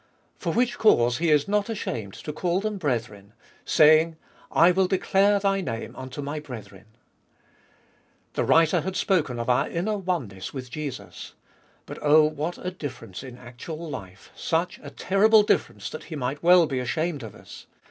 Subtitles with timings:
[0.35, 3.33] For which cause He is not ashamed to call them Brethren,
[3.65, 4.15] saying,
[4.51, 6.85] I will declare Thy name unto My brethren.
[8.33, 11.35] The writer had spoken of our inner oneness with Jesus.
[11.85, 16.41] But oh, what a difference in actual life, such a terrible difference that He might
[16.41, 17.67] well be ashamed of us